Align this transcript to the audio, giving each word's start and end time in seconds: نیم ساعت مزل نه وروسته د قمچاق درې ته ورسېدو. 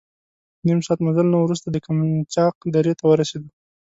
نیم 0.65 0.79
ساعت 0.85 0.99
مزل 1.05 1.27
نه 1.33 1.37
وروسته 1.41 1.67
د 1.69 1.77
قمچاق 1.85 2.55
درې 2.75 2.93
ته 2.99 3.03
ورسېدو. 3.07 3.49